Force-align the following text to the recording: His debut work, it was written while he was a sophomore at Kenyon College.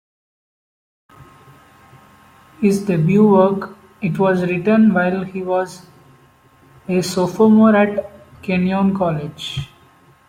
His 2.59 2.85
debut 2.87 3.23
work, 3.27 3.75
it 4.01 4.17
was 4.17 4.41
written 4.41 4.95
while 4.95 5.23
he 5.23 5.43
was 5.43 5.85
a 6.87 7.03
sophomore 7.03 7.75
at 7.75 8.09
Kenyon 8.41 8.97
College. 8.97 9.69